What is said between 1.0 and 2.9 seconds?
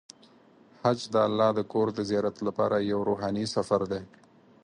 د الله د کور د زیارت لپاره